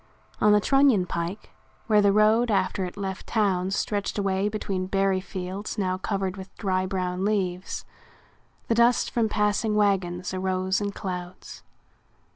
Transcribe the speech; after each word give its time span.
On 0.39 0.51
the 0.51 0.59
Trunion 0.59 1.05
Pike, 1.05 1.51
where 1.85 2.01
the 2.01 2.11
road 2.11 2.49
after 2.49 2.85
it 2.85 2.97
left 2.97 3.27
town 3.27 3.69
stretched 3.69 4.17
away 4.17 4.49
between 4.49 4.87
berry 4.87 5.21
fields 5.21 5.77
now 5.77 5.99
covered 5.99 6.37
with 6.37 6.57
dry 6.57 6.87
brown 6.87 7.23
leaves, 7.23 7.85
the 8.67 8.73
dust 8.73 9.11
from 9.11 9.29
passing 9.29 9.75
wagons 9.75 10.33
arose 10.33 10.81
in 10.81 10.89
clouds. 10.91 11.61